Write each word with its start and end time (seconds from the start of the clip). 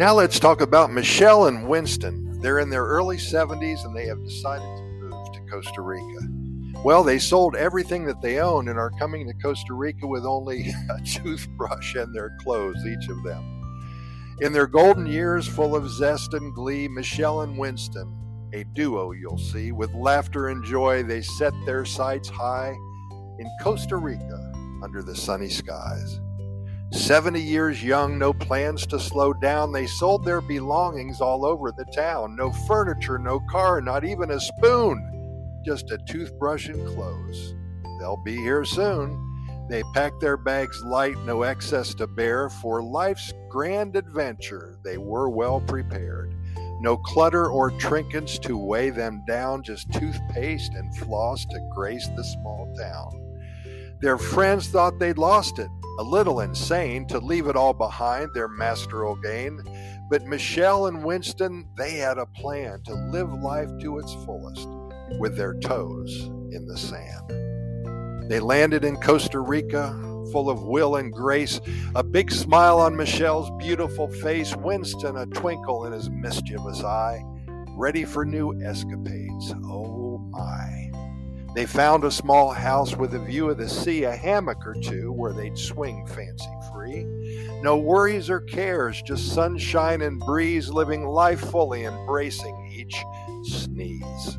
Now 0.00 0.14
let's 0.14 0.40
talk 0.40 0.62
about 0.62 0.90
Michelle 0.90 1.46
and 1.46 1.68
Winston. 1.68 2.40
They're 2.40 2.60
in 2.60 2.70
their 2.70 2.86
early 2.86 3.18
70s 3.18 3.84
and 3.84 3.94
they 3.94 4.06
have 4.06 4.24
decided 4.24 4.64
to 4.64 4.82
move 4.82 5.30
to 5.34 5.40
Costa 5.40 5.82
Rica. 5.82 6.26
Well, 6.82 7.04
they 7.04 7.18
sold 7.18 7.54
everything 7.54 8.06
that 8.06 8.22
they 8.22 8.40
own 8.40 8.68
and 8.68 8.78
are 8.78 8.92
coming 8.98 9.26
to 9.26 9.34
Costa 9.34 9.74
Rica 9.74 10.06
with 10.06 10.24
only 10.24 10.72
a 10.88 11.02
toothbrush 11.02 11.96
and 11.96 12.14
their 12.14 12.34
clothes, 12.40 12.82
each 12.86 13.10
of 13.10 13.22
them. 13.22 13.44
In 14.40 14.54
their 14.54 14.66
golden 14.66 15.04
years 15.04 15.46
full 15.46 15.76
of 15.76 15.90
zest 15.90 16.32
and 16.32 16.54
glee, 16.54 16.88
Michelle 16.88 17.42
and 17.42 17.58
Winston, 17.58 18.10
a 18.54 18.64
duo 18.72 19.12
you'll 19.12 19.36
see, 19.36 19.70
with 19.70 19.92
laughter 19.92 20.48
and 20.48 20.64
joy, 20.64 21.02
they 21.02 21.20
set 21.20 21.52
their 21.66 21.84
sights 21.84 22.30
high 22.30 22.74
in 23.38 23.50
Costa 23.60 23.98
Rica 23.98 24.50
under 24.82 25.02
the 25.02 25.14
sunny 25.14 25.50
skies. 25.50 26.20
70 26.92 27.40
years 27.40 27.84
young, 27.84 28.18
no 28.18 28.32
plans 28.32 28.84
to 28.86 28.98
slow 28.98 29.32
down, 29.32 29.72
they 29.72 29.86
sold 29.86 30.24
their 30.24 30.40
belongings 30.40 31.20
all 31.20 31.44
over 31.46 31.70
the 31.70 31.84
town. 31.94 32.34
No 32.34 32.50
furniture, 32.50 33.18
no 33.18 33.40
car, 33.48 33.80
not 33.80 34.04
even 34.04 34.32
a 34.32 34.40
spoon, 34.40 35.62
just 35.64 35.92
a 35.92 35.98
toothbrush 35.98 36.68
and 36.68 36.84
clothes. 36.88 37.54
They'll 38.00 38.22
be 38.24 38.36
here 38.36 38.64
soon. 38.64 39.26
They 39.68 39.84
packed 39.94 40.20
their 40.20 40.36
bags 40.36 40.82
light, 40.82 41.16
no 41.24 41.42
excess 41.42 41.94
to 41.94 42.08
bear. 42.08 42.48
For 42.48 42.82
life's 42.82 43.32
grand 43.48 43.94
adventure, 43.94 44.78
they 44.82 44.98
were 44.98 45.30
well 45.30 45.60
prepared. 45.60 46.34
No 46.80 46.96
clutter 46.96 47.48
or 47.48 47.70
trinkets 47.72 48.36
to 48.40 48.58
weigh 48.58 48.90
them 48.90 49.22
down, 49.28 49.62
just 49.62 49.92
toothpaste 49.92 50.72
and 50.74 50.96
floss 50.96 51.44
to 51.44 51.68
grace 51.72 52.08
the 52.16 52.24
small 52.24 52.74
town. 52.76 53.36
Their 54.00 54.18
friends 54.18 54.68
thought 54.68 54.98
they'd 54.98 55.18
lost 55.18 55.58
it, 55.60 55.68
a 56.00 56.02
little 56.02 56.40
insane 56.40 57.06
to 57.06 57.18
leave 57.18 57.46
it 57.46 57.56
all 57.56 57.74
behind, 57.74 58.32
their 58.32 58.48
masteral 58.48 59.22
gain. 59.22 59.62
But 60.08 60.24
Michelle 60.24 60.86
and 60.86 61.04
Winston, 61.04 61.68
they 61.76 61.92
had 61.92 62.16
a 62.16 62.24
plan 62.24 62.82
to 62.86 62.94
live 62.94 63.30
life 63.34 63.68
to 63.82 63.98
its 63.98 64.14
fullest 64.24 64.66
with 65.18 65.36
their 65.36 65.52
toes 65.60 66.22
in 66.52 66.66
the 66.66 66.78
sand. 66.78 68.30
They 68.30 68.40
landed 68.40 68.82
in 68.82 68.96
Costa 68.96 69.40
Rica, 69.40 69.90
full 70.32 70.48
of 70.48 70.62
will 70.62 70.96
and 70.96 71.12
grace, 71.12 71.60
a 71.94 72.02
big 72.02 72.30
smile 72.32 72.78
on 72.78 72.96
Michelle's 72.96 73.50
beautiful 73.58 74.08
face, 74.08 74.56
Winston 74.56 75.18
a 75.18 75.26
twinkle 75.26 75.84
in 75.84 75.92
his 75.92 76.08
mischievous 76.08 76.82
eye, 76.82 77.22
ready 77.76 78.06
for 78.06 78.24
new 78.24 78.58
escapades. 78.62 79.52
Oh 79.64 80.16
my. 80.30 81.09
They 81.54 81.66
found 81.66 82.04
a 82.04 82.12
small 82.12 82.52
house 82.52 82.96
with 82.96 83.14
a 83.14 83.18
view 83.18 83.50
of 83.50 83.58
the 83.58 83.68
sea, 83.68 84.04
a 84.04 84.14
hammock 84.14 84.64
or 84.64 84.74
two 84.74 85.10
where 85.12 85.32
they'd 85.32 85.58
swing 85.58 86.06
fancy 86.06 86.50
free. 86.72 87.04
No 87.60 87.76
worries 87.76 88.30
or 88.30 88.40
cares, 88.40 89.02
just 89.02 89.34
sunshine 89.34 90.00
and 90.02 90.20
breeze, 90.20 90.68
living 90.70 91.06
life 91.06 91.40
fully, 91.40 91.84
embracing 91.84 92.70
each 92.72 92.96
sneeze. 93.42 94.38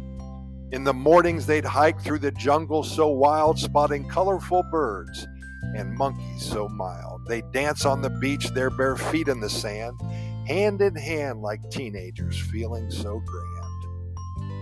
In 0.71 0.85
the 0.85 0.93
mornings, 0.93 1.45
they'd 1.45 1.65
hike 1.65 2.01
through 2.01 2.19
the 2.19 2.31
jungle 2.31 2.81
so 2.81 3.09
wild, 3.09 3.59
spotting 3.59 4.07
colorful 4.07 4.63
birds 4.71 5.27
and 5.75 5.93
monkeys 5.93 6.45
so 6.45 6.69
mild. 6.69 7.21
They'd 7.27 7.51
dance 7.51 7.85
on 7.85 8.01
the 8.01 8.09
beach, 8.09 8.47
their 8.51 8.69
bare 8.69 8.95
feet 8.95 9.27
in 9.27 9.41
the 9.41 9.49
sand, 9.49 9.99
hand 10.47 10.81
in 10.81 10.95
hand 10.95 11.41
like 11.41 11.59
teenagers, 11.69 12.39
feeling 12.39 12.89
so 12.89 13.21
grand. 13.25 13.60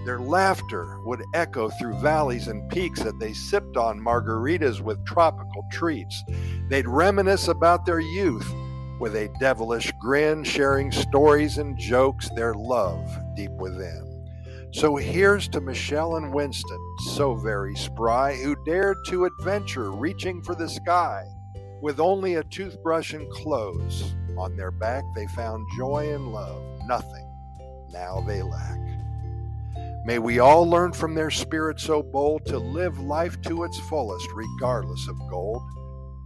Their 0.05 0.19
laughter 0.19 1.00
would 1.03 1.23
echo 1.33 1.69
through 1.69 2.00
valleys 2.00 2.47
and 2.47 2.69
peaks 2.69 3.02
as 3.02 3.14
they 3.19 3.33
sipped 3.33 3.78
on 3.78 4.00
margaritas 4.00 4.81
with 4.81 5.05
tropical 5.05 5.66
treats. 5.72 6.23
They'd 6.69 6.88
reminisce 6.88 7.47
about 7.47 7.86
their 7.86 8.00
youth 8.00 8.52
with 9.00 9.16
a 9.16 9.30
devilish 9.39 9.92
grin, 10.00 10.44
sharing 10.44 10.92
stories 10.92 11.58
and 11.58 11.77
jokes, 11.77 12.30
their 12.36 12.54
love 12.54 13.08
deep 13.36 13.52
within. 13.52 14.05
So 14.71 14.95
here's 14.95 15.48
to 15.49 15.61
Michelle 15.61 16.17
and 16.17 16.33
Winston, 16.33 16.95
so 17.14 17.36
very 17.36 17.76
spry, 17.76 18.36
who 18.36 18.55
dared 18.65 18.98
to 19.08 19.26
adventure, 19.26 19.92
reaching 19.92 20.42
for 20.43 20.54
the 20.54 20.70
sky. 20.70 21.26
With 21.82 21.99
only 21.99 22.36
a 22.36 22.43
toothbrush 22.43 23.14
and 23.14 23.30
clothes 23.32 24.14
on 24.38 24.55
their 24.55 24.71
back, 24.71 25.04
they 25.15 25.27
found 25.27 25.65
joy 25.77 26.14
and 26.14 26.32
love. 26.32 26.61
Nothing 26.86 27.30
now 27.92 28.23
they 28.27 28.42
lack. 28.42 28.89
May 30.09 30.17
we 30.17 30.39
all 30.39 30.67
learn 30.67 30.92
from 30.92 31.14
their 31.14 31.30
spirit 31.30 31.80
so 31.80 32.02
bold 32.02 32.43
to 32.47 32.58
live 32.58 32.97
life 32.97 33.39
to 33.43 33.64
its 33.64 33.77
fullest, 33.81 34.27
regardless 34.33 35.08
of 35.08 35.15
gold. 35.30 35.61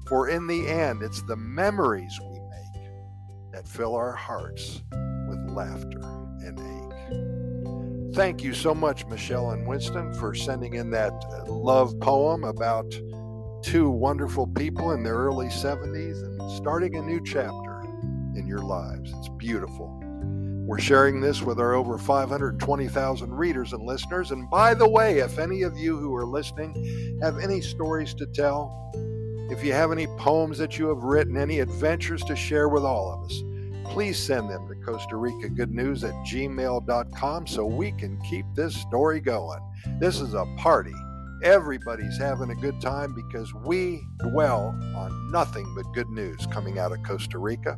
For 0.08 0.30
in 0.30 0.48
the 0.48 0.70
end, 0.70 1.04
it's 1.04 1.22
the 1.24 1.36
memories 1.36 2.18
we 2.22 2.40
make 2.40 3.52
that 3.52 3.68
fill 3.68 3.94
our 3.94 4.14
hearts 4.14 4.82
with 5.28 5.50
laughter 5.50 6.00
and 6.46 6.58
ache. 6.62 8.16
Thank 8.16 8.42
you 8.42 8.54
so 8.54 8.74
much, 8.74 9.06
Michelle 9.08 9.52
and 9.52 9.68
Winston, 9.68 10.14
for 10.14 10.34
sending 10.34 10.76
in 10.76 10.90
that 10.92 11.12
uh, 11.12 11.52
love 11.52 12.00
poem 12.00 12.46
about 12.46 12.90
two 13.64 13.90
wonderful 13.90 14.48
people 14.48 14.94
in 14.94 15.04
their 15.04 15.16
early 15.16 15.48
70s 15.48 16.24
and 16.24 16.52
starting 16.54 16.96
a 16.96 17.02
new 17.02 17.22
chapter 17.22 17.82
in 18.38 18.46
your 18.48 18.62
lives. 18.62 19.14
It's 19.18 19.28
beautiful. 19.28 20.03
We're 20.66 20.80
sharing 20.80 21.20
this 21.20 21.42
with 21.42 21.60
our 21.60 21.74
over 21.74 21.98
520,000 21.98 23.34
readers 23.34 23.74
and 23.74 23.84
listeners. 23.84 24.32
And 24.32 24.50
by 24.50 24.74
the 24.74 24.88
way, 24.88 25.20
if 25.20 25.38
any 25.38 25.64
of 25.64 25.78
you 25.78 25.98
who 25.98 26.16
are 26.16 26.26
listening 26.26 27.20
have 27.22 27.38
any 27.38 27.60
stories 27.60 28.14
to 28.16 28.26
tell, 28.28 28.92
if 29.52 29.64
you 29.64 29.74
have 29.74 29.92
any 29.92 30.08
poems 30.18 30.58
that 30.58 30.80
you 30.80 30.88
have 30.88 31.04
written, 31.04 31.36
any 31.36 31.60
adventures 31.60 32.24
to 32.24 32.36
share 32.36 32.70
with 32.70 32.84
all 32.84 33.12
of 33.12 33.30
us, 33.30 33.44
please 33.92 34.18
send 34.18 34.50
them 34.50 34.68
to 34.68 34.76
Costa 34.76 35.18
Rica 35.18 35.50
Good 35.50 35.72
News 35.72 36.04
at 36.06 36.14
gmail.com 36.26 37.46
so 37.46 37.66
we 37.66 37.92
can 37.92 38.20
keep 38.22 38.46
this 38.56 38.74
story 38.74 39.20
going. 39.20 39.60
This 40.00 40.22
is 40.22 40.34
a 40.34 40.46
party. 40.58 40.96
Everybody's 41.44 42.18
having 42.18 42.50
a 42.52 42.56
good 42.56 42.80
time 42.80 43.14
because 43.14 43.54
we 43.54 44.02
dwell 44.20 44.76
on 44.96 45.32
nothing 45.32 45.72
but 45.76 45.84
good 45.94 46.10
news 46.10 46.48
coming 46.52 46.80
out 46.80 46.92
of 46.92 47.04
Costa 47.04 47.38
Rica. 47.38 47.78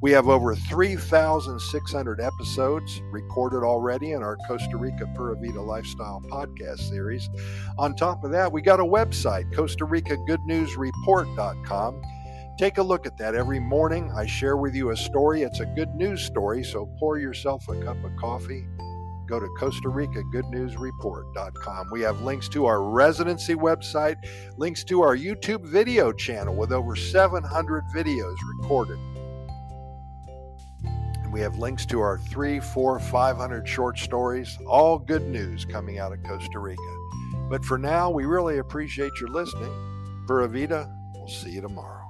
We 0.00 0.12
have 0.12 0.28
over 0.28 0.54
3,600 0.54 2.20
episodes 2.20 3.02
recorded 3.10 3.64
already 3.64 4.12
in 4.12 4.22
our 4.22 4.36
Costa 4.46 4.76
Rica 4.76 5.06
Pura 5.16 5.36
Vida 5.36 5.60
Lifestyle 5.60 6.22
podcast 6.30 6.88
series. 6.88 7.28
On 7.78 7.96
top 7.96 8.22
of 8.22 8.30
that, 8.30 8.52
we 8.52 8.62
got 8.62 8.80
a 8.80 8.84
website, 8.84 9.52
Costa 9.54 9.84
Rica 9.84 10.16
Good 10.26 10.40
News 10.46 10.76
Report.com 10.76 12.00
Take 12.60 12.76
a 12.76 12.82
look 12.82 13.06
at 13.06 13.16
that 13.16 13.34
every 13.34 13.58
morning. 13.58 14.12
I 14.14 14.26
share 14.26 14.58
with 14.58 14.74
you 14.74 14.90
a 14.90 14.96
story. 14.96 15.40
It's 15.40 15.60
a 15.60 15.64
good 15.64 15.94
news 15.94 16.22
story, 16.22 16.62
so 16.62 16.84
pour 16.98 17.18
yourself 17.18 17.66
a 17.70 17.82
cup 17.82 17.96
of 18.04 18.14
coffee. 18.16 18.66
Go 19.30 19.38
to 19.38 19.48
Costa 19.50 19.88
Rica 19.88 20.24
Good 20.24 20.46
News 20.46 20.76
Report.com. 20.76 21.86
We 21.92 22.00
have 22.00 22.20
links 22.22 22.48
to 22.48 22.66
our 22.66 22.82
residency 22.82 23.54
website, 23.54 24.16
links 24.56 24.82
to 24.84 25.02
our 25.02 25.16
YouTube 25.16 25.64
video 25.64 26.10
channel 26.10 26.56
with 26.56 26.72
over 26.72 26.96
700 26.96 27.84
videos 27.94 28.36
recorded. 28.58 28.98
And 30.82 31.32
we 31.32 31.38
have 31.42 31.58
links 31.58 31.86
to 31.86 32.00
our 32.00 32.18
three, 32.18 32.58
four, 32.58 32.98
500 32.98 33.68
short 33.68 34.00
stories, 34.00 34.58
all 34.66 34.98
good 34.98 35.28
news 35.28 35.64
coming 35.64 36.00
out 36.00 36.12
of 36.12 36.20
Costa 36.24 36.58
Rica. 36.58 36.82
But 37.48 37.64
for 37.64 37.78
now, 37.78 38.10
we 38.10 38.24
really 38.24 38.58
appreciate 38.58 39.12
your 39.20 39.30
listening. 39.30 40.24
Pura 40.26 40.48
Vida, 40.48 40.92
we'll 41.14 41.28
see 41.28 41.50
you 41.50 41.60
tomorrow. 41.60 42.09